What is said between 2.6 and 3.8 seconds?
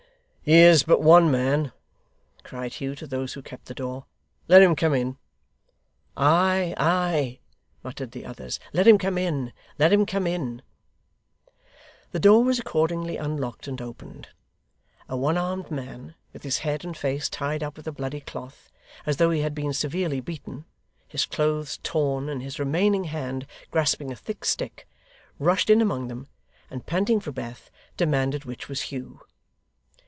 Hugh to those who kept the